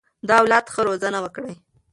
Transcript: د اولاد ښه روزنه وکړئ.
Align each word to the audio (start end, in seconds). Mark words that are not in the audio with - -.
د 0.27 0.29
اولاد 0.39 0.65
ښه 0.73 0.81
روزنه 0.89 1.19
وکړئ. 1.21 1.53